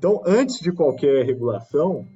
[0.00, 2.08] Então, antes de qualquer regulação,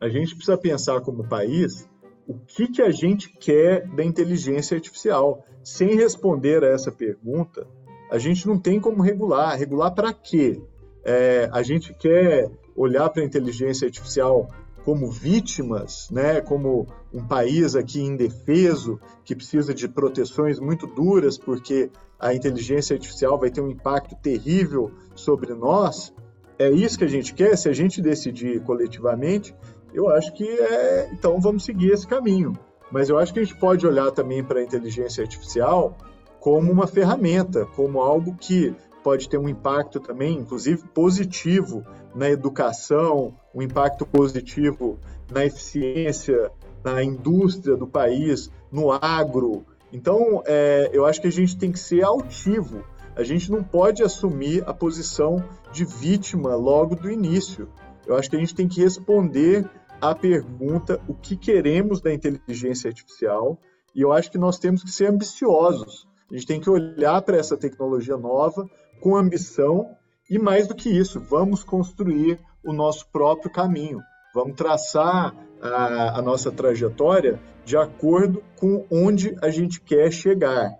[0.00, 1.88] a gente precisa pensar como país
[2.28, 5.44] o que, que a gente quer da inteligência artificial.
[5.64, 7.66] Sem responder a essa pergunta,
[8.10, 9.58] a gente não tem como regular.
[9.58, 10.62] Regular para quê?
[11.02, 14.48] É, a gente quer olhar para a inteligência artificial
[14.84, 21.90] como vítimas, né, como um país aqui indefeso que precisa de proteções muito duras porque
[22.20, 26.12] a inteligência artificial vai ter um impacto terrível sobre nós.
[26.58, 27.56] É isso que a gente quer?
[27.56, 29.54] Se a gente decidir coletivamente,
[29.94, 31.08] eu acho que é.
[31.12, 32.52] Então vamos seguir esse caminho.
[32.92, 35.96] Mas eu acho que a gente pode olhar também para a inteligência artificial
[36.38, 43.34] como uma ferramenta, como algo que pode ter um impacto também, inclusive positivo, na educação,
[43.54, 44.98] um impacto positivo
[45.30, 46.50] na eficiência,
[46.84, 49.64] na indústria do país, no agro.
[49.92, 52.84] Então, é, eu acho que a gente tem que ser altivo.
[53.16, 57.68] A gente não pode assumir a posição de vítima logo do início.
[58.06, 59.68] Eu acho que a gente tem que responder
[60.00, 63.58] à pergunta o que queremos da inteligência artificial
[63.94, 66.08] e eu acho que nós temos que ser ambiciosos.
[66.30, 68.68] A gente tem que olhar para essa tecnologia nova
[69.00, 69.96] com ambição
[70.30, 74.00] e mais do que isso, vamos construir o nosso próprio caminho.
[74.32, 80.78] Vamos traçar a, a nossa trajetória de acordo com onde a gente quer chegar.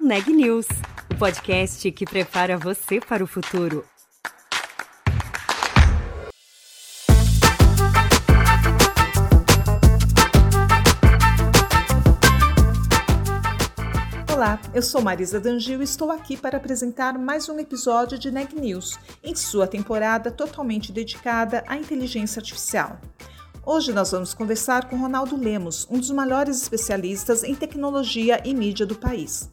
[0.00, 0.66] Neg News,
[1.12, 3.84] o podcast que prepara você para o futuro.
[14.36, 18.54] Olá, eu sou Marisa Dangil e estou aqui para apresentar mais um episódio de Neg
[18.54, 23.00] News, em sua temporada totalmente dedicada à inteligência artificial.
[23.64, 28.84] Hoje nós vamos conversar com Ronaldo Lemos, um dos maiores especialistas em tecnologia e mídia
[28.84, 29.50] do país.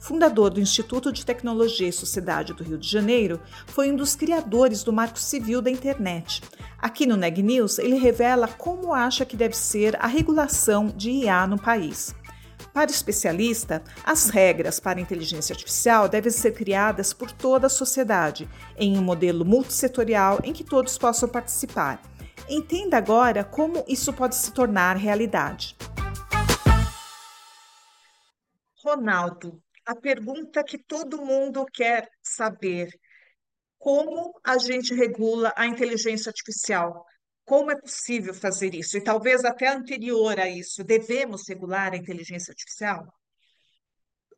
[0.00, 4.82] Fundador do Instituto de Tecnologia e Sociedade do Rio de Janeiro, foi um dos criadores
[4.82, 6.42] do Marco Civil da Internet.
[6.76, 11.46] Aqui no Neg News, ele revela como acha que deve ser a regulação de IA
[11.46, 12.12] no país.
[12.74, 17.70] Para o especialista, as regras para a inteligência artificial devem ser criadas por toda a
[17.70, 22.02] sociedade, em um modelo multissetorial em que todos possam participar.
[22.48, 25.76] Entenda agora como isso pode se tornar realidade.
[28.84, 32.88] Ronaldo, a pergunta que todo mundo quer saber:
[33.78, 37.06] como a gente regula a inteligência artificial?
[37.44, 38.96] Como é possível fazer isso?
[38.96, 43.06] E talvez até anterior a isso, devemos regular a inteligência artificial?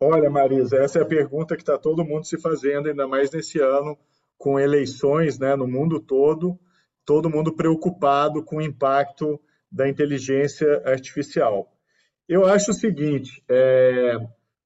[0.01, 3.59] Olha, Marisa, essa é a pergunta que está todo mundo se fazendo, ainda mais nesse
[3.59, 3.97] ano,
[4.37, 6.59] com eleições né, no mundo todo,
[7.05, 9.41] todo mundo preocupado com o impacto
[9.71, 11.73] da inteligência artificial.
[12.29, 14.17] Eu acho o seguinte: é,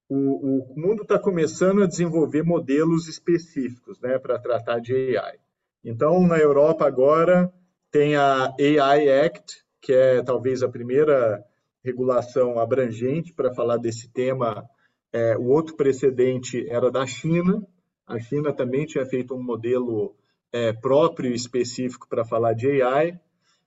[0.09, 5.39] o, o, mundo está começando a desenvolver modelos específicos né, para tratar de AI.
[5.85, 7.53] Então, na Europa agora,
[7.91, 11.45] tem a AI Act, que é talvez a primeira
[11.83, 14.65] regulação abrangente para falar desse tema.
[15.13, 17.67] É, o outro precedente era da China.
[18.07, 20.15] A China também tinha feito um modelo
[20.53, 23.19] é, próprio específico para falar de AI,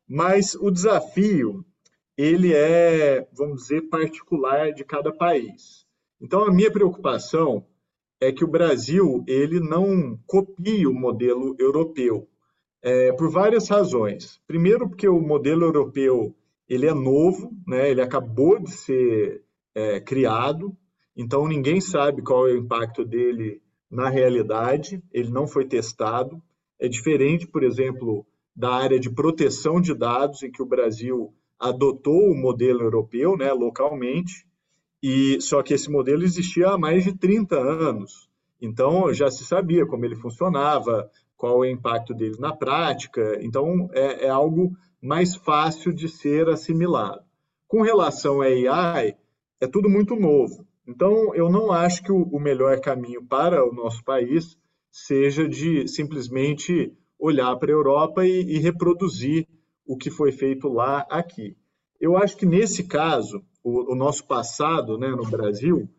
[0.08, 1.66] mas o desafio
[2.16, 5.86] ele é, vamos dizer, particular de cada país.
[6.22, 7.66] Então, a minha preocupação
[8.22, 12.30] é que o Brasil ele não copie o modelo europeu
[12.84, 14.42] é, por várias razões.
[14.46, 16.36] Primeiro, porque o modelo europeu
[16.68, 17.90] ele é novo, né?
[17.90, 19.42] ele acabou de ser
[19.74, 20.76] é, criado,
[21.16, 26.42] então ninguém sabe qual é o impacto dele na realidade, ele não foi testado.
[26.80, 32.32] É diferente, por exemplo, da área de proteção de dados, em que o Brasil adotou
[32.32, 34.46] o modelo europeu né, localmente,
[35.02, 38.28] e só que esse modelo existia há mais de 30 anos.
[38.60, 41.10] Então já se sabia como ele funcionava,
[41.44, 43.38] qual é o impacto deles na prática.
[43.42, 44.72] Então, é, é algo
[45.02, 47.22] mais fácil de ser assimilado.
[47.68, 49.18] Com relação à AI,
[49.60, 50.66] é tudo muito novo.
[50.88, 54.58] Então, eu não acho que o, melhor caminho para o nosso país
[54.90, 59.46] seja de simplesmente olhar para a Europa e, e reproduzir
[59.86, 61.58] o que foi feito lá aqui.
[62.00, 65.90] Eu acho que nesse caso, o, o, nosso passado né, no Brasil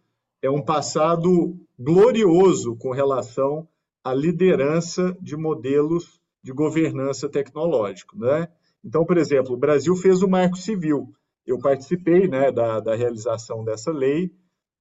[0.40, 3.68] é um passado glorioso com relação
[4.04, 8.18] a liderança de modelos de governança tecnológico.
[8.18, 8.46] Né?
[8.84, 11.08] Então, por exemplo, o Brasil fez o Marco Civil.
[11.46, 14.30] Eu participei né, da, da realização dessa lei.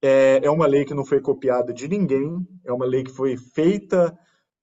[0.01, 3.37] É, é uma lei que não foi copiada de ninguém, é uma lei que foi
[3.37, 4.17] feita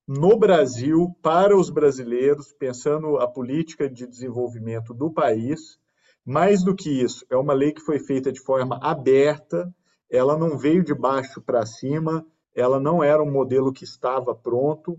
[0.07, 5.79] no Brasil, para os brasileiros, pensando a política de desenvolvimento do país.
[6.27, 9.73] Mais do que isso, é uma lei que foi feita de forma aberta,
[10.11, 12.27] ela não veio de baixo para cima,
[12.61, 14.97] ela não era um modelo que estava pronto,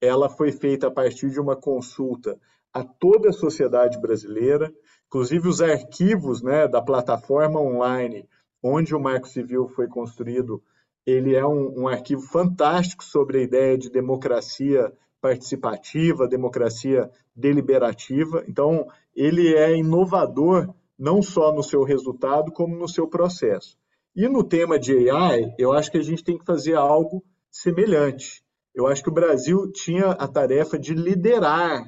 [0.00, 2.38] ela foi feita a partir de uma consulta
[2.72, 4.72] a toda a sociedade brasileira,
[5.06, 8.28] inclusive os arquivos né, da plataforma online
[8.60, 10.62] onde o Marco Civil foi construído,
[11.04, 14.90] ele é um, um arquivo fantástico sobre a ideia de democracia
[15.20, 18.42] participativa, democracia deliberativa.
[18.48, 23.76] Então, ele é inovador não só no seu resultado, como no seu processo.
[24.16, 28.44] E no tema de AI, eu acho que a gente tem que fazer algo semelhante.
[28.72, 31.84] Eu acho que o Brasil tinha a tarefa de liderar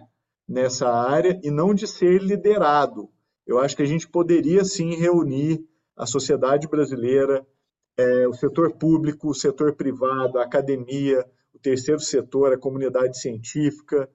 [0.48, 3.08] nessa área e não de ser liderado.
[3.46, 5.64] Eu acho que a gente poderia sim reunir
[5.96, 7.46] a sociedade brasileira,
[7.96, 11.24] é, o setor público, o setor privado, a academia,
[11.54, 14.08] o terceiro setor, a comunidade científica,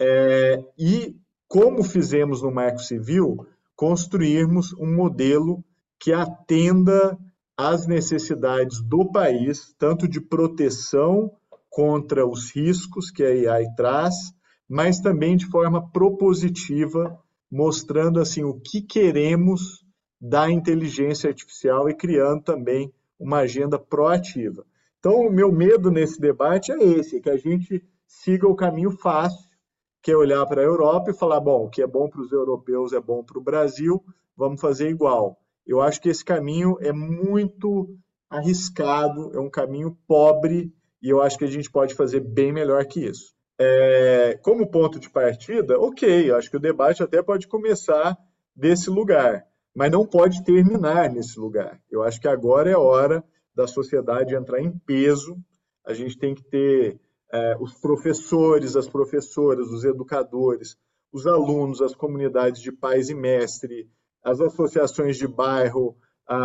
[0.00, 1.14] é, e,
[1.46, 5.62] como fizemos no Marco Civil, construirmos um modelo
[5.98, 7.18] que atenda
[7.58, 11.32] às necessidades do país, tanto de proteção
[11.68, 14.14] contra os riscos que a AI traz,
[14.68, 17.18] mas também de forma propositiva,
[17.50, 19.84] mostrando assim o que queremos
[20.20, 24.64] da inteligência artificial e criando também uma agenda proativa.
[25.00, 29.48] Então, o meu medo nesse debate é esse, que a gente siga o caminho fácil,
[30.00, 32.30] que é olhar para a Europa e falar, bom, o que é bom para os
[32.30, 34.02] europeus é bom para o Brasil,
[34.36, 35.38] vamos fazer igual.
[35.68, 37.94] Eu acho que esse caminho é muito
[38.28, 42.84] arriscado, é um caminho pobre, e eu acho que a gente pode fazer bem melhor
[42.86, 43.34] que isso.
[43.60, 48.16] É, como ponto de partida, ok, eu acho que o debate até pode começar
[48.56, 49.48] desse lugar
[49.78, 51.80] mas não pode terminar nesse lugar.
[51.88, 53.22] Eu acho que agora é hora
[53.54, 55.38] da sociedade entrar em peso.
[55.86, 57.00] A gente tem que ter
[57.32, 60.76] é, os professores, as professoras, os educadores,
[61.12, 63.88] os alunos, as comunidades de pais e mestre,
[64.30, 65.96] as associações de bairro,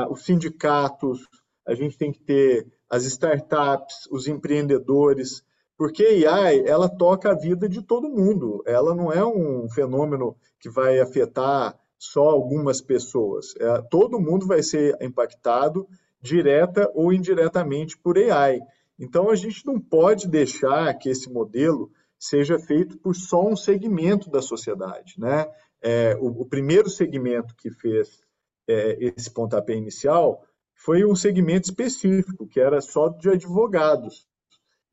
[0.10, 1.28] os sindicatos,
[1.68, 5.44] a gente tem que ter as startups, os empreendedores,
[5.78, 8.64] porque a AI, ela toca a vida de todo mundo.
[8.66, 13.56] Ela não é um fenômeno que vai afetar só algumas pessoas.
[13.60, 15.88] É, todo mundo vai ser impactado
[16.22, 18.60] direta ou indiretamente por AI.
[19.00, 21.90] Então a gente não pode deixar que esse modelo
[22.20, 25.46] seja feito por só um segmento da sociedade, né?
[25.84, 28.22] É, o, o, primeiro segmento que fez
[28.68, 30.42] é, esse pontapé inicial
[30.74, 34.26] foi um segmento específico, que era só de advogados.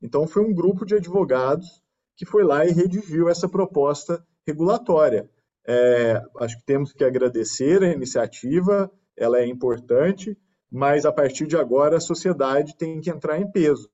[0.01, 1.81] Então, foi um grupo de advogados
[2.15, 5.29] que foi lá e redigiu essa proposta regulatória.
[5.65, 10.37] É, acho que temos que agradecer a iniciativa, ela é importante,
[10.71, 13.89] mas a partir de agora a sociedade tem que entrar em peso.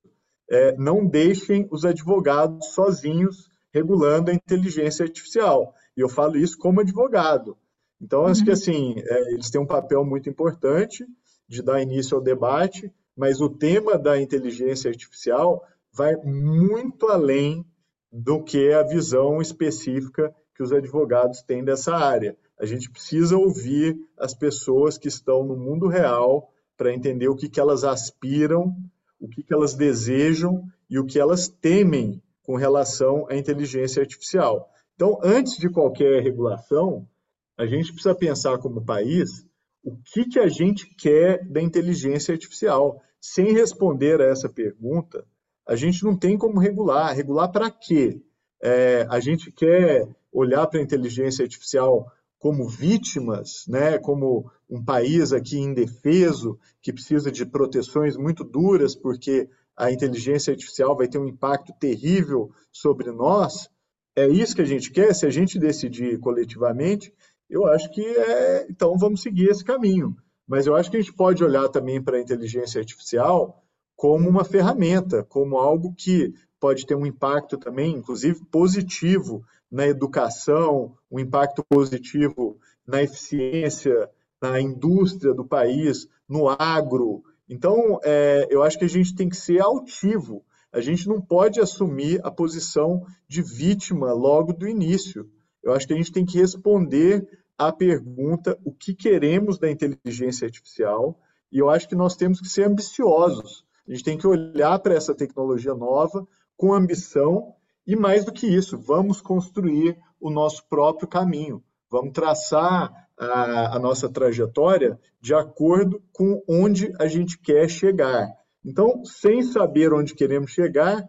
[0.49, 5.73] É, não deixem os advogados sozinhos regulando a inteligência artificial.
[5.97, 7.57] E eu falo isso como advogado.
[7.99, 8.45] Então, acho uhum.
[8.45, 11.03] que assim, é, eles têm um papel muito importante
[11.49, 17.65] de dar início ao debate, mas o tema da inteligência artificial vai muito além
[18.11, 22.37] do que a visão específica que os advogados têm dessa área.
[22.59, 27.49] A gente precisa ouvir as pessoas que estão no mundo real para entender o que,
[27.49, 28.75] que elas aspiram,
[29.19, 34.71] o que, que elas desejam e o que elas temem com relação à inteligência artificial.
[34.97, 37.07] Então, antes de qualquer regulação,
[37.55, 39.45] a gente precisa pensar como país
[39.83, 42.99] o que, que a gente quer da inteligência artificial.
[43.21, 45.23] Sem responder a essa pergunta,
[45.67, 47.15] a gente não tem como regular.
[47.15, 48.19] Regular para quê?
[48.59, 55.31] É, a gente quer olhar para a inteligência artificial como vítimas, né, como um país
[55.31, 61.27] aqui indefeso, que precisa de proteções muito duras, porque a inteligência artificial vai ter um
[61.27, 63.69] impacto terrível sobre nós,
[64.17, 65.13] é isso que a gente quer?
[65.13, 67.13] Se a gente decidir coletivamente,
[67.47, 70.17] eu acho que é, então vamos seguir esse caminho.
[70.47, 73.63] Mas eu acho que a gente pode olhar também para a inteligência artificial
[73.95, 80.95] como uma ferramenta, como algo que pode ter um impacto também, inclusive positivo, na educação,
[81.11, 82.57] um impacto positivo
[82.87, 84.09] na eficiência,
[84.41, 87.23] na indústria do país, no agro.
[87.47, 90.43] Então, é, eu acho que a gente tem que ser altivo.
[90.71, 95.29] A gente não pode assumir a posição de vítima logo do início.
[95.63, 100.45] Eu acho que a gente tem que responder à pergunta o que queremos da inteligência
[100.45, 101.19] artificial,
[101.51, 103.65] e eu acho que nós temos que ser ambiciosos.
[103.87, 107.55] A gente tem que olhar para essa tecnologia nova com ambição
[107.85, 113.79] e mais do que isso, vamos construir o nosso próprio caminho, vamos traçar a, a
[113.79, 118.27] nossa trajetória de acordo com onde a gente quer chegar.
[118.65, 121.07] Então, sem saber onde queremos chegar,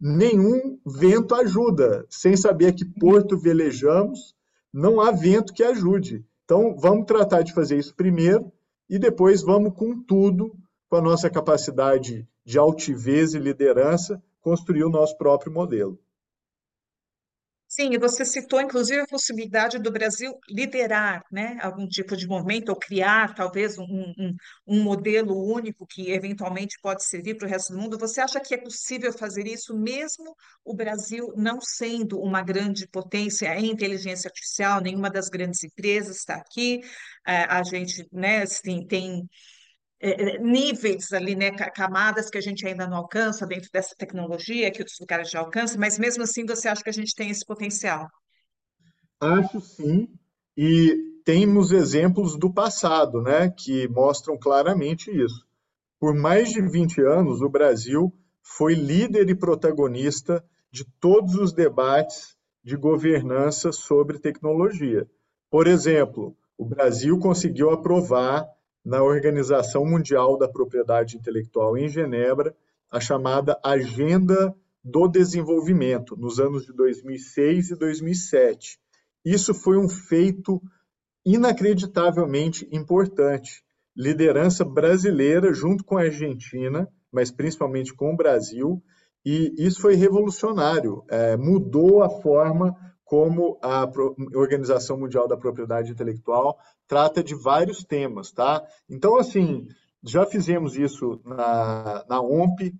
[0.00, 2.06] nenhum vento ajuda.
[2.10, 4.34] Sem saber a que porto velejamos,
[4.72, 6.24] não há vento que ajude.
[6.44, 8.52] Então, vamos tratar de fazer isso primeiro
[8.88, 10.56] e depois vamos com tudo,
[10.88, 15.98] com a nossa capacidade de altivez e liderança, construir o nosso próprio modelo.
[17.78, 22.70] Sim, e você citou inclusive a possibilidade do Brasil liderar, né, algum tipo de movimento
[22.70, 24.34] ou criar talvez um, um,
[24.66, 27.98] um modelo único que eventualmente pode servir para o resto do mundo.
[27.98, 33.54] Você acha que é possível fazer isso mesmo o Brasil não sendo uma grande potência
[33.54, 36.80] em inteligência artificial, nenhuma das grandes empresas está aqui,
[37.26, 39.28] é, a gente né, assim, tem
[40.00, 44.70] é, é, níveis ali, né, camadas que a gente ainda não alcança dentro dessa tecnologia,
[44.70, 47.44] que outros lugares já alcançam, mas mesmo assim você acha que a gente tem esse
[47.44, 48.06] potencial?
[49.20, 50.08] Acho sim,
[50.56, 55.46] e temos exemplos do passado, né, que mostram claramente isso.
[55.98, 58.12] Por mais de 20 anos, o Brasil
[58.42, 65.08] foi líder e protagonista de todos os debates de governança sobre tecnologia.
[65.50, 68.46] Por exemplo, o Brasil conseguiu aprovar
[68.86, 72.54] na Organização Mundial da Propriedade Intelectual em Genebra,
[72.88, 78.78] a chamada Agenda do Desenvolvimento, nos anos de 2006 e 2007.
[79.24, 80.62] Isso foi um feito
[81.24, 83.64] inacreditavelmente importante.
[83.96, 88.80] Liderança brasileira junto com a Argentina, mas principalmente com o Brasil,
[89.24, 92.72] e isso foi revolucionário, é, mudou a forma
[93.06, 93.88] como a
[94.34, 96.58] Organização Mundial da Propriedade Intelectual
[96.88, 98.66] trata de vários temas, tá?
[98.90, 99.68] Então, assim,
[100.02, 102.74] já fizemos isso na, na OMP,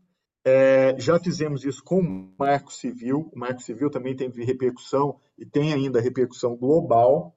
[0.45, 5.47] é, já fizemos isso com o Marco Civil, o Marco Civil também tem repercussão e
[5.47, 7.33] tem ainda repercussão global.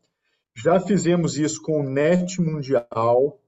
[0.56, 3.40] Já fizemos isso com o NET Mundial,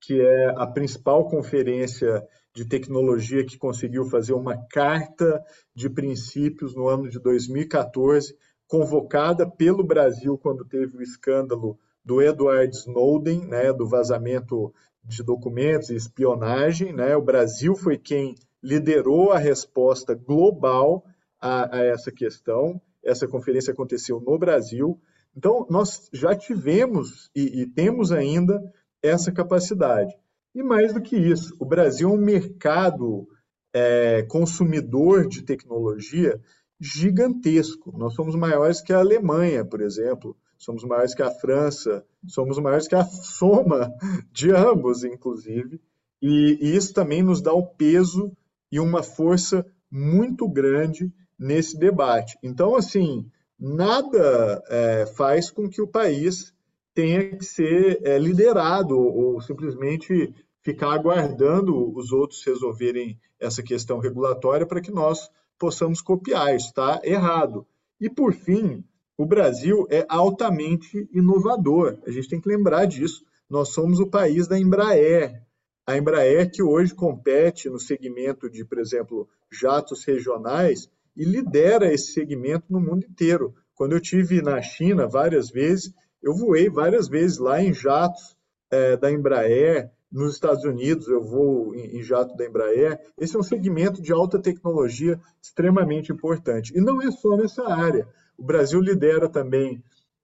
[0.00, 6.88] que é a principal conferência de tecnologia que conseguiu fazer uma carta de princípios no
[6.88, 8.34] ano de 2014
[8.68, 14.72] convocada pelo Brasil quando teve o escândalo do Edward Snowden, né, do vazamento
[15.04, 16.92] de documentos e espionagem.
[16.92, 17.16] Né?
[17.16, 21.04] O Brasil foi quem liderou a resposta global
[21.40, 22.80] a, a essa questão.
[23.04, 25.00] Essa conferência aconteceu no Brasil.
[25.36, 28.60] Então, nós já tivemos e, e temos ainda
[29.02, 30.12] essa capacidade.
[30.54, 33.28] E mais do que isso, o Brasil é um mercado
[33.74, 36.40] é, consumidor de tecnologia
[36.80, 37.96] gigantesco.
[37.96, 42.88] Nós somos maiores que a Alemanha, por exemplo, somos maiores que a França, somos maiores
[42.88, 43.92] que a soma
[44.32, 45.80] de ambos, inclusive,
[46.20, 48.32] e, e isso também nos dá o peso
[48.70, 52.38] e uma força muito grande nesse debate.
[52.42, 56.54] Então, assim, nada é, faz com que o país
[56.94, 64.66] tenha que ser é, liderado ou simplesmente ficar aguardando os outros resolverem essa questão regulatória
[64.66, 67.66] para que nós possamos copiar, está errado.
[68.00, 68.84] E, por fim,
[69.16, 73.24] o Brasil é altamente inovador, a gente tem que lembrar disso.
[73.48, 75.42] Nós somos o país da Embraer.
[75.86, 82.12] A Embraer que hoje compete no segmento de, por exemplo, jatos regionais e lidera esse
[82.12, 83.54] segmento no mundo inteiro.
[83.74, 88.36] Quando eu tive na China várias vezes, eu voei várias vezes lá em jatos
[88.70, 93.00] é, da Embraer, nos Estados Unidos, eu vou em, jato da Embraer.
[93.18, 96.76] Esse é um segmento de alta tecnologia extremamente importante.
[96.76, 98.08] E não é só nessa área.
[98.38, 99.82] O Brasil lidera também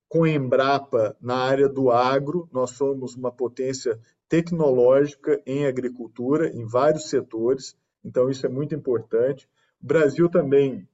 [0.09, 2.49] com a Embrapa na área do agro.
[2.53, 3.99] Nós somos uma potência
[4.29, 7.77] tecnológica em agricultura, em vários setores.
[8.05, 9.49] Então, isso é muito importante.
[9.83, 10.89] O Brasil também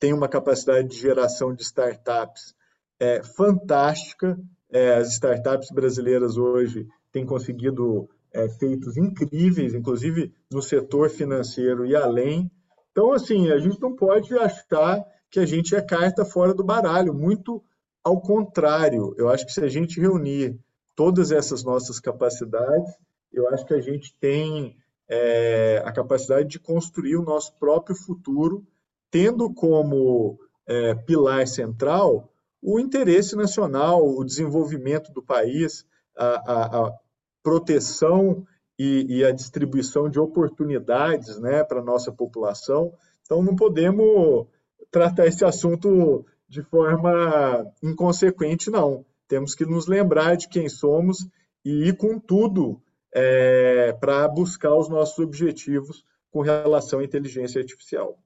[0.00, 2.54] tem uma capacidade de geração de startups
[2.98, 4.38] é, fantástica.
[4.70, 11.94] É, as startups brasileiras hoje têm conseguido é, feitos incríveis, inclusive no setor financeiro e
[11.94, 12.50] além.
[12.90, 17.14] Então, assim, a gente não pode achar que a gente é carta fora do baralho,
[17.14, 17.62] muito
[18.04, 19.14] ao contrário.
[19.16, 20.58] Eu acho que se a gente reunir
[20.94, 22.92] todas essas nossas capacidades,
[23.32, 24.76] eu acho que a gente tem
[25.08, 28.66] é, a capacidade de construir o nosso próprio futuro,
[29.10, 35.84] tendo como é, pilar central o interesse nacional, o desenvolvimento do país,
[36.16, 36.94] a, a,
[37.42, 38.46] proteção
[38.78, 42.92] e, e a distribuição de oportunidades né, para a nossa população.
[43.22, 44.46] Então, não podemos
[44.90, 49.04] tratar esse assunto de forma inconsequente, não.
[49.26, 51.26] Temos que nos lembrar de quem somos
[51.64, 52.80] e ir com tudo
[53.14, 58.18] é, para buscar os nossos objetivos com relação à inteligência artificial.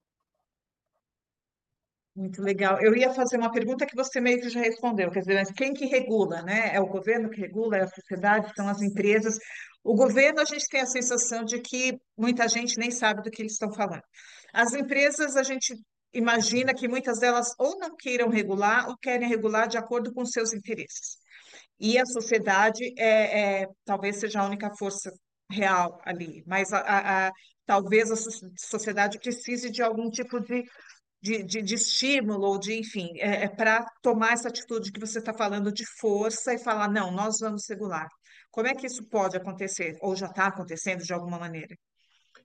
[2.16, 2.80] Muito legal.
[2.80, 5.74] Eu ia fazer uma pergunta que você meio que já respondeu, quer dizer, mas quem
[5.74, 6.74] que regula, né?
[6.74, 9.38] É o governo que regula, é a sociedade, são as empresas.
[9.84, 13.42] O governo, a gente tem a sensação de que muita gente nem sabe do que
[13.42, 14.00] eles estão falando.
[14.52, 15.74] As empresas, a gente
[16.14, 20.54] imagina que muitas delas ou não queiram regular ou querem regular de acordo com seus
[20.54, 21.18] interesses.
[21.78, 25.12] E a sociedade é, é talvez seja a única força
[25.50, 27.32] real ali, mas a, a, a,
[27.66, 28.16] talvez a
[28.56, 30.64] sociedade precise de algum tipo de
[31.26, 35.18] de, de, de estímulo, ou de, enfim, é, é para tomar essa atitude que você
[35.18, 38.08] está falando de força e falar, não, nós vamos regular.
[38.52, 39.96] Como é que isso pode acontecer?
[40.00, 41.76] Ou já está acontecendo de alguma maneira?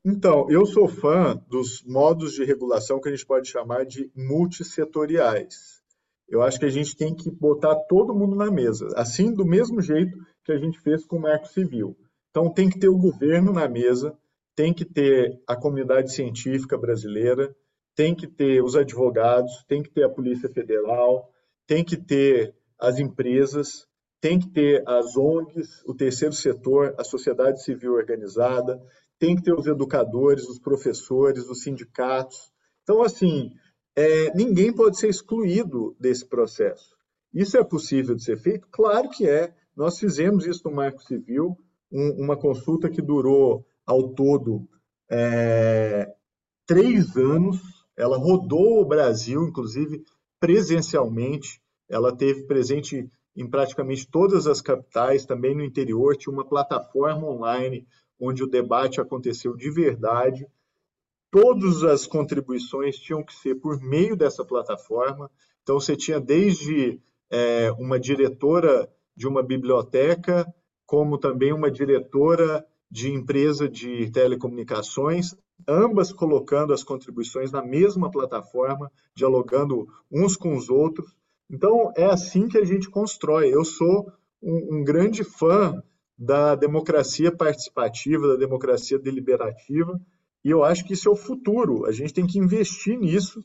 [0.04, 5.80] Então, eu sou fã dos modos de regulação que a gente pode chamar de multissetoriais.
[6.28, 9.80] Eu acho que a gente tem que botar todo mundo na mesa, assim do mesmo
[9.80, 11.96] jeito que a gente fez com o Marco Civil.
[12.32, 14.18] Então, tem que ter o governo na mesa,
[14.56, 17.56] tem que ter a comunidade científica brasileira,
[17.96, 21.30] tem que ter os advogados, tem que ter a Polícia Federal,
[21.68, 23.88] tem que ter as empresas,
[24.20, 28.82] tem que ter as ONGs, o terceiro setor, a sociedade civil organizada,
[29.18, 32.52] tem que ter os educadores, os professores, os sindicatos.
[32.84, 33.52] Então, assim,
[33.96, 36.96] é, ninguém pode ser excluído desse processo.
[37.34, 38.68] Isso é possível de ser feito?
[38.72, 39.54] Claro que é.
[39.76, 41.58] Nós fizemos isso no Marco Civil,
[41.92, 44.68] um, uma consulta que durou ao todo
[45.10, 46.14] é,
[46.66, 47.60] três anos,
[48.02, 50.04] ela rodou o Brasil, inclusive
[50.40, 51.62] presencialmente.
[51.88, 56.18] Ela teve presente em praticamente todas as capitais, também no interior.
[56.18, 57.88] Tinha uma plataforma online
[58.20, 60.48] onde o debate aconteceu de verdade.
[61.30, 65.30] Todas as contribuições tinham que ser por meio dessa plataforma.
[65.62, 70.52] Então, você tinha desde é, uma diretora de uma biblioteca,
[70.88, 75.36] como também uma diretora de empresa de telecomunicações,
[75.68, 81.16] ambas colocando as contribuições na mesma plataforma, dialogando uns com os outros.
[81.50, 83.54] Então, é assim que a gente constrói.
[83.54, 85.82] Eu sou um, um grande fã
[86.18, 90.00] da democracia participativa, da democracia deliberativa,
[90.44, 91.86] e eu acho que isso é o futuro.
[91.86, 93.44] A gente tem que investir nisso,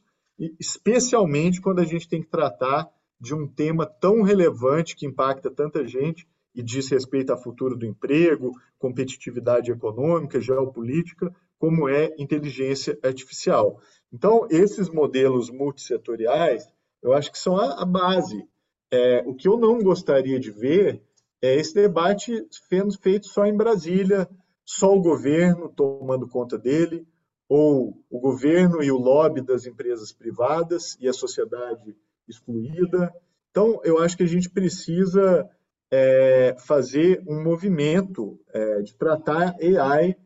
[0.61, 2.89] especialmente quando a gente tem que tratar
[3.21, 7.87] de um tema tão relevante que impacta tanta gente e diz respeito ao futuro do
[7.87, 13.81] emprego, competitividade econômica, geopolítica, como é inteligência artificial.
[14.13, 16.69] Então, esses modelos multissetoriais,
[17.03, 18.47] eu acho que são a, a base.
[18.91, 21.03] É, o que eu não gostaria de ver
[21.43, 24.29] é esse debate sendo feito só em Brasília,
[24.65, 27.07] só o governo tomando conta dele,
[27.49, 31.97] ou o governo e o lobby das empresas privadas e a sociedade
[32.29, 33.13] excluída.
[33.51, 35.49] Então, eu acho que a gente precisa
[35.91, 40.17] é, fazer um movimento é, de tratar AI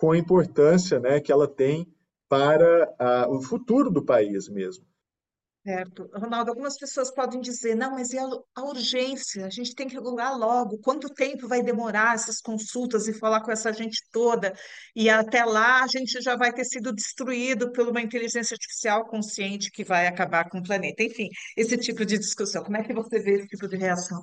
[0.00, 1.86] com a importância né, que ela tem
[2.26, 4.82] para a, o futuro do país mesmo.
[5.62, 6.08] Certo.
[6.14, 9.44] Ronaldo, algumas pessoas podem dizer, não, mas e a, a, urgência?
[9.44, 10.78] A gente tem que regular logo.
[10.78, 14.54] Quanto tempo vai demorar essas consultas e falar com essa gente toda?
[14.96, 19.70] E até lá a gente já vai ter sido destruído por uma inteligência artificial consciente
[19.70, 21.02] que vai acabar com o planeta.
[21.02, 22.64] Enfim, esse tipo de discussão.
[22.64, 24.22] Como é que você vê esse tipo de reação?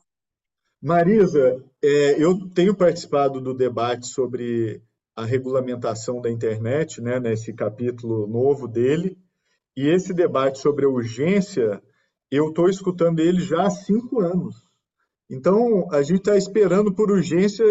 [0.82, 4.82] Marisa, é, eu tenho participado do debate sobre
[5.18, 9.18] a regulamentação da internet, né, nesse capítulo novo dele,
[9.76, 11.82] e esse debate sobre a urgência,
[12.30, 14.56] eu estou escutando ele já há cinco anos.
[15.28, 17.66] Então, a gente está esperando por urgência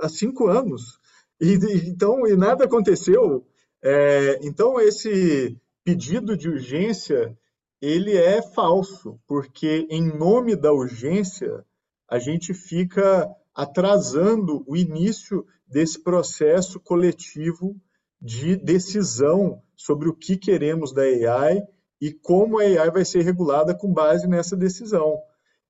[0.00, 0.98] há cinco anos,
[1.38, 3.46] e, então, e nada aconteceu.
[3.84, 7.36] É, então, esse pedido de urgência,
[7.82, 11.62] ele é falso, porque em nome da urgência,
[12.08, 17.76] a gente fica atrasando o início desse processo coletivo
[18.20, 21.62] de decisão sobre o que queremos da AI
[22.00, 25.18] e como a AI vai ser regulada com base nessa decisão.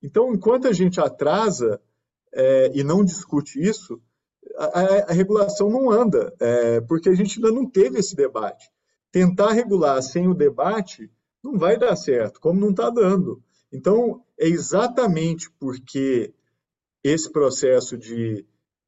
[0.03, 1.81] Então, enquanto a gente atrasa
[2.33, 4.01] é, e não discute isso,
[4.57, 8.71] a, a regulação não anda, é, porque a gente ainda não teve esse debate.
[9.11, 11.11] Tentar regular sem o debate
[11.43, 13.43] não vai dar certo, como não está dando.
[13.73, 16.33] Então, é exatamente porque
[17.03, 18.45] esse processo de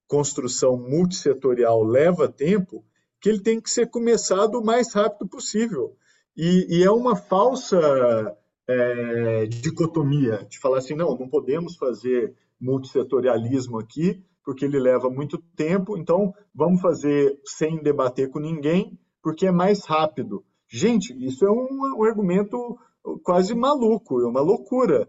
[0.09, 2.85] construção multissetorial leva tempo,
[3.21, 5.94] que ele tem que ser começado o mais rápido possível.
[6.37, 13.79] E, e é uma falsa é, dicotomia de falar assim, não, não podemos fazer multissetorialismo
[13.79, 19.53] aqui, porque ele leva muito tempo, então vamos fazer sem debater com ninguém, porque é
[19.53, 20.42] mais rápido.
[20.66, 22.79] Gente, isso é um, um argumento
[23.23, 25.09] quase maluco, é uma loucura.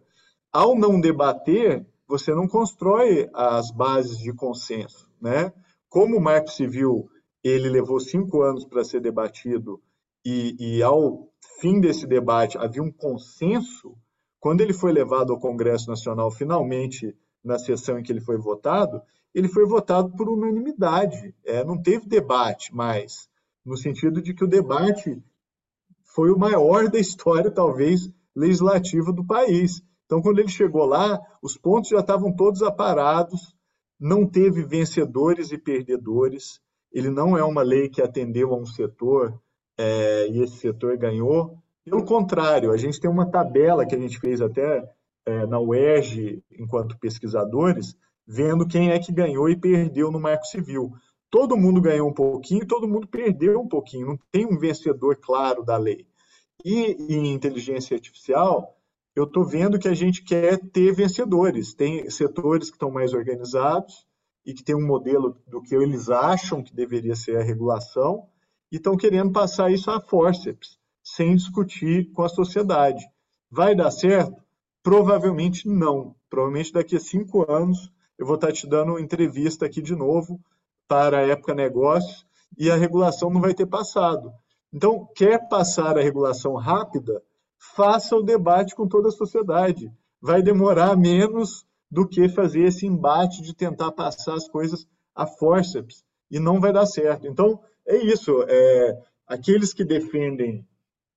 [0.51, 5.53] Ao não debater, você não constrói as bases de consenso, né?
[5.87, 7.07] Como o Marco Civil
[7.43, 9.79] ele levou cinco anos para ser debatido
[10.25, 11.29] e, e, ao
[11.61, 13.95] fim desse debate havia um consenso,
[14.39, 19.01] quando ele foi levado ao Congresso Nacional, finalmente, na sessão em que ele foi votado,
[19.33, 21.33] ele foi votado por unanimidade.
[21.45, 23.29] É, não teve debate mais,
[23.63, 25.21] no sentido de que o debate
[26.03, 29.81] foi o maior da história, talvez, legislativa do país.
[30.09, 33.55] Então, quando ele chegou lá, os pontos já estavam todos aparados,
[33.99, 36.59] não teve vencedores e perdedores.
[36.91, 39.39] Ele não é uma lei que atendeu a um setor
[39.77, 41.59] é, e esse setor ganhou.
[41.85, 44.83] Pelo contrário, a gente tem uma tabela que a gente fez até
[45.27, 47.95] é, na UERJ, enquanto pesquisadores,
[48.25, 50.91] vendo quem é que ganhou e perdeu no Marco Civil.
[51.29, 55.63] Todo mundo ganhou um pouquinho, todo mundo perdeu um pouquinho, não tem um vencedor claro
[55.63, 56.07] da lei.
[56.65, 58.78] E em inteligência artificial,
[59.15, 61.73] eu estou vendo que a gente quer ter vencedores.
[61.73, 64.05] Tem setores que estão mais organizados
[64.45, 68.27] e que tem um modelo do que eles acham que deveria ser a regulação
[68.71, 73.03] e estão querendo passar isso a forceps, sem discutir com a sociedade.
[73.49, 74.41] Vai dar certo?
[74.83, 76.15] Provavelmente não.
[76.29, 80.39] Provavelmente daqui a cinco anos eu vou estar te dando entrevista aqui de novo
[80.87, 82.25] para a Época Negócios
[82.57, 84.31] e a regulação não vai ter passado.
[84.71, 87.23] Então, quer passar a regulação rápida?
[87.59, 89.91] Faça o debate com toda a sociedade.
[90.21, 96.03] Vai demorar menos do que fazer esse embate de tentar passar as coisas a forceps
[96.31, 97.27] e não vai dar certo.
[97.27, 98.43] Então, é isso.
[98.47, 100.65] É, aqueles que defendem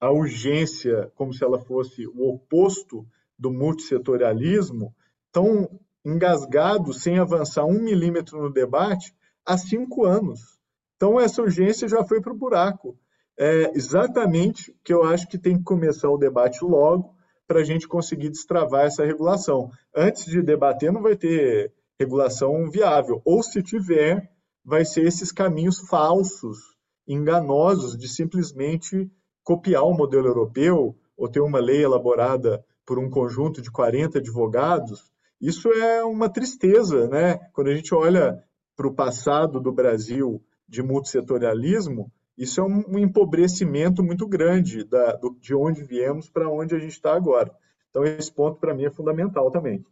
[0.00, 3.06] a urgência como se ela fosse o oposto
[3.38, 4.94] do multissetorialismo
[5.26, 9.14] estão engasgado sem avançar um milímetro no debate
[9.46, 10.58] há cinco anos.
[10.96, 12.98] Então, essa urgência já foi para o buraco.
[13.38, 17.14] É exatamente que eu acho que tem que começar o debate logo
[17.46, 19.70] para a gente conseguir destravar essa regulação.
[19.94, 23.20] Antes de debater, não vai ter regulação viável.
[23.24, 24.30] Ou, se tiver,
[24.64, 26.58] vai ser esses caminhos falsos,
[27.06, 29.10] enganosos, de simplesmente
[29.42, 35.12] copiar o modelo europeu ou ter uma lei elaborada por um conjunto de 40 advogados
[35.42, 37.36] isso é uma tristeza, né?
[37.52, 38.40] Quando a gente olha
[38.76, 45.36] para o passado do Brasil de multissetorialismo, isso é um empobrecimento muito grande da, do,
[45.38, 47.54] de onde viemos para onde a gente está agora.
[47.90, 49.84] Então, esse ponto para mim é fundamental também.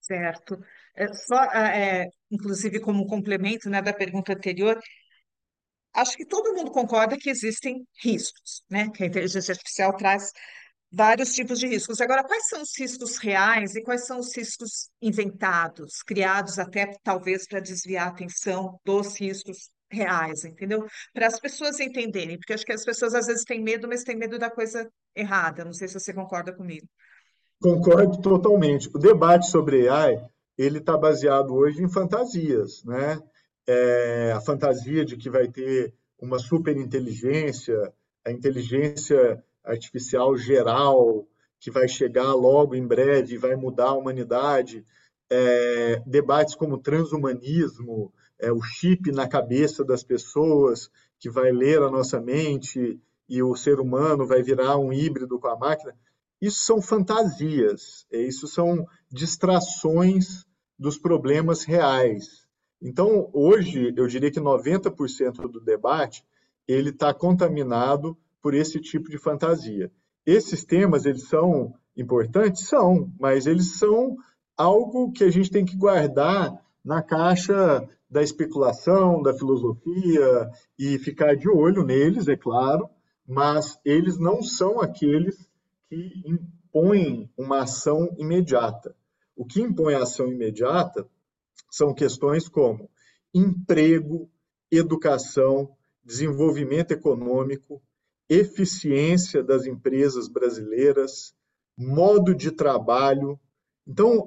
[0.00, 0.58] Certo.
[0.94, 4.78] É, só, é, inclusive, como complemento né, da pergunta anterior,
[5.94, 8.88] acho que todo mundo concorda que existem riscos, né?
[8.90, 10.32] Que a inteligência artificial traz
[10.90, 12.00] vários tipos de riscos.
[12.00, 17.46] Agora, quais são os riscos reais e quais são os riscos inventados, criados até talvez
[17.46, 20.86] para desviar a atenção dos riscos reais, entendeu?
[21.12, 24.16] Para as pessoas entenderem, porque acho que as pessoas às vezes têm medo, mas têm
[24.16, 25.64] medo da coisa errada.
[25.64, 26.86] Não sei se você concorda comigo.
[27.60, 28.88] Concordo totalmente.
[28.94, 30.22] O debate sobre AI
[30.56, 33.22] ele está baseado hoje em fantasias, né?
[33.66, 37.92] É, a fantasia de que vai ter uma superinteligência,
[38.24, 41.26] a inteligência artificial geral
[41.60, 44.84] que vai chegar logo em breve, vai mudar a humanidade,
[45.30, 51.90] é, debates como transhumanismo, é, o chip na cabeça das pessoas que vai ler a
[51.90, 55.94] nossa mente e o ser humano vai virar um híbrido com a máquina.
[56.40, 60.46] Isso são fantasias, é, isso são distrações
[60.78, 62.46] dos problemas reais.
[62.80, 66.24] Então, hoje, eu diria que 90% do debate
[66.66, 69.90] ele está contaminado por esse tipo de fantasia.
[70.24, 72.68] Esses temas, eles são importantes?
[72.68, 74.16] São, mas eles são
[74.56, 81.36] algo que a gente tem que guardar na caixa da especulação, da filosofia e ficar
[81.36, 82.88] de olho neles, é claro,
[83.26, 85.36] mas eles não são aqueles
[85.88, 88.96] que impõem uma ação imediata.
[89.36, 91.06] O que impõe ação imediata
[91.70, 92.90] são questões como
[93.34, 94.30] emprego,
[94.70, 95.70] educação,
[96.02, 97.82] desenvolvimento econômico,
[98.28, 101.34] eficiência das empresas brasileiras,
[101.76, 103.38] modo de trabalho.
[103.86, 104.26] Então,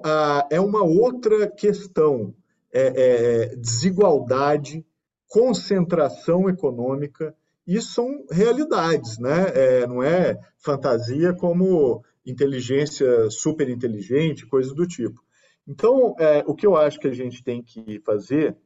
[0.49, 2.35] é uma outra questão.
[2.73, 4.86] É, é, desigualdade,
[5.27, 7.36] concentração econômica,
[7.67, 9.51] isso são realidades, né?
[9.53, 15.21] É, não é fantasia como inteligência superinteligente, coisas do tipo.
[15.67, 18.57] Então, é, o que eu acho que a gente tem que fazer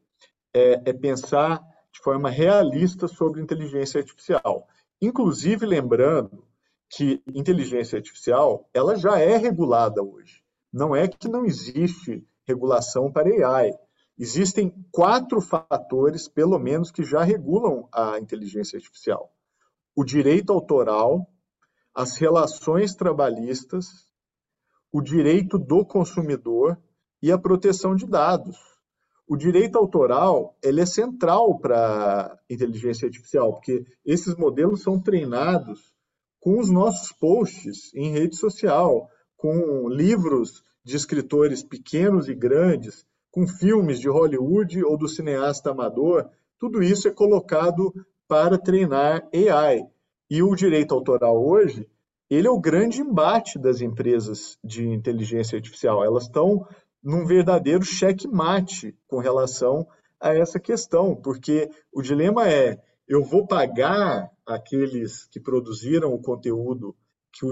[0.54, 4.68] é, é pensar de forma realista sobre inteligência artificial.
[5.02, 6.46] Inclusive lembrando
[6.89, 10.44] que inteligência artificial ela já é regulada hoje.
[10.72, 13.72] Não é que não existe regulação para AI.
[14.17, 19.32] Existem quatro fatores, pelo menos, que já regulam a inteligência artificial:
[19.95, 21.28] o direito autoral,
[21.93, 23.88] as relações trabalhistas,
[24.91, 26.78] o direito do consumidor
[27.21, 28.58] e a proteção de dados.
[29.28, 35.93] o direito autoral ele é central para inteligência artificial, porque esses modelos são treinados
[36.39, 43.04] com os nossos posts em rede social, com livros de escritores pequenos e grandes,
[43.36, 47.93] com filmes de Hollywood ou do cineasta amador, tudo isso é colocado
[48.30, 49.86] para treinar AI.
[50.30, 51.86] E o direito autoral hoje,
[52.30, 56.02] ele é o grande embate das empresas de inteligência artificial.
[56.02, 56.65] Elas estão
[57.04, 59.86] num verdadeiro checkmate com relação
[60.17, 66.95] a essa questão, porque o dilema é: eu vou pagar aqueles que produziram o conteúdo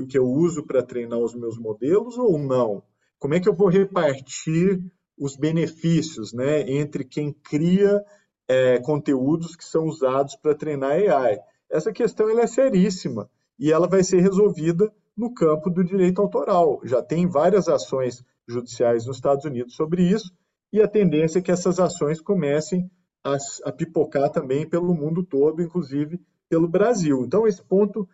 [0.08, 2.82] que, eu uso para treinar os meus modelos ou não?
[3.20, 4.82] Como é que eu vou repartir
[5.18, 8.04] os benefícios né, entre quem cria
[8.48, 11.40] é, conteúdos que são usados para treinar AI?
[11.70, 16.80] Essa questão ela é seríssima e ela vai ser resolvida no campo do direito autoral.
[16.84, 20.32] Já tem várias ações judiciais nos Estados Unidos sobre isso,
[20.72, 22.90] e a tendência é que essas ações comecem
[23.24, 27.24] a, a pipocar também pelo mundo todo, inclusive pelo Brasil.
[27.24, 28.08] Então, esse ponto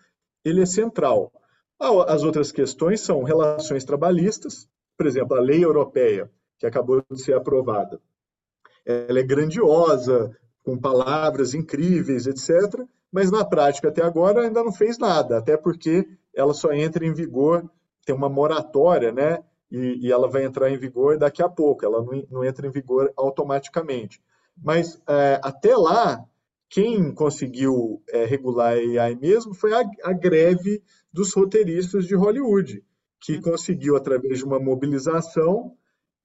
[0.44, 1.32] ele é central.
[1.80, 6.30] As outras questões são relações trabalhistas, por exemplo, a lei europeia,
[6.60, 8.00] que acabou de ser aprovada.
[8.86, 15.00] Ela é grandiosa, com palavras incríveis, etc., mas na prática até agora ainda não fez
[15.00, 17.68] nada, até porque ela só entra em vigor,
[18.06, 19.44] tem uma moratória, né?
[19.72, 22.72] E, e ela vai entrar em vigor daqui a pouco, ela não, não entra em
[22.72, 24.22] vigor automaticamente.
[24.56, 26.24] Mas é, até lá,
[26.70, 32.84] quem conseguiu é, regular a AI mesmo foi a, a, greve dos roteiristas de Hollywood,
[33.20, 35.76] que conseguiu, através de uma mobilização,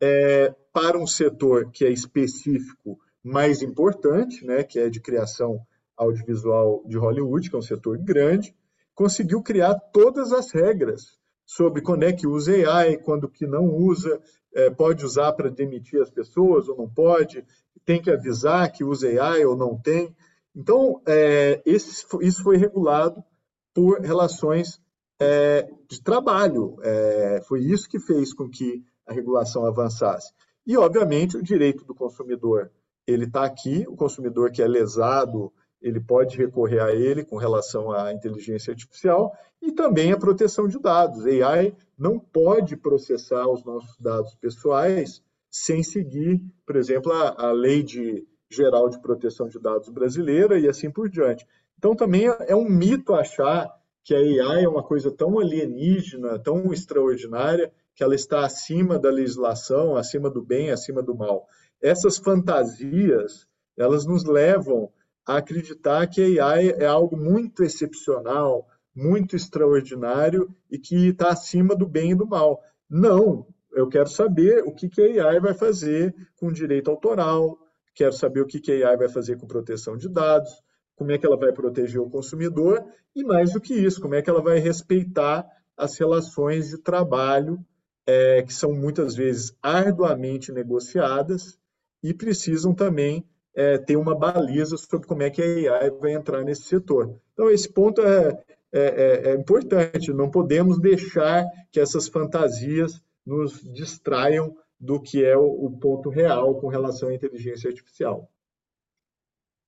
[0.07, 5.63] é, para um setor que é específico mais importante, né, que é de criação
[5.97, 8.55] audiovisual de Hollywood, que é um setor grande,
[8.95, 14.21] conseguiu criar todas as regras sobre quando é que usa AI, quando que não usa,
[14.55, 17.43] é, pode usar para demitir as pessoas ou não pode,
[17.83, 20.15] tem que avisar que usa AI ou não tem.
[20.55, 23.25] Então, é, esse, isso foi regulado
[23.73, 24.79] por relações
[25.19, 26.77] é, de trabalho.
[26.83, 30.33] É, foi isso que fez com que a regulação avançasse.
[30.67, 32.71] E, obviamente, o direito do consumidor,
[33.07, 37.93] ele está aqui, o consumidor que é lesado, ele pode recorrer a ele com relação
[37.93, 41.27] à inteligência artificial e também a proteção de dados.
[41.27, 47.53] A AI não pode processar os nossos dados pessoais sem seguir, por exemplo, a, a
[47.53, 51.47] lei de, geral de proteção de dados brasileira e assim por diante.
[51.79, 53.71] Então, também é um mito achar
[54.03, 59.11] que a AI é uma coisa tão alienígena, tão extraordinária, que ela está acima da
[59.11, 61.47] legislação, acima do bem, acima do mal.
[61.81, 64.91] Essas fantasias, elas nos levam
[65.27, 71.75] a acreditar que a AI é algo muito excepcional, muito extraordinário e que está acima
[71.75, 72.61] do bem e do mal.
[72.89, 77.59] Não, eu quero saber o que, que a AI vai fazer com direito autoral,
[77.95, 80.51] quero saber o que, que a AI vai fazer com proteção de dados,
[80.97, 84.23] como é que ela vai proteger o consumidor e, mais do que isso, como é
[84.23, 87.59] que ela vai respeitar as relações de trabalho
[88.07, 91.59] é, que são muitas vezes arduamente negociadas
[92.03, 96.45] e precisam também é, ter uma baliza sobre como é que a AI vai entrar
[96.45, 97.19] nesse setor.
[97.33, 103.63] Então, esse ponto é, é, é, é importante, não podemos deixar que essas fantasias nos
[103.73, 108.29] distraiam do que é o, o ponto real com relação à inteligência artificial.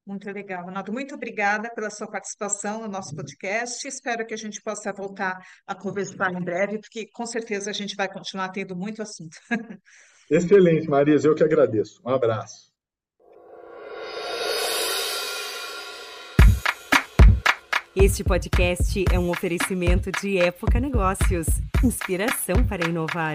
[0.06, 0.92] Muito legal, Ronaldo.
[0.92, 3.86] Muito obrigada pela sua participação no nosso podcast.
[3.88, 7.96] Espero que a gente possa voltar a conversar em breve, porque com certeza a gente
[7.96, 9.36] vai continuar tendo muito assunto.
[10.30, 11.26] Excelente, Marisa.
[11.26, 12.00] Eu que agradeço.
[12.04, 12.70] Um abraço.
[17.96, 21.46] Este podcast é um oferecimento de Época Negócios
[21.82, 23.34] inspiração para inovar.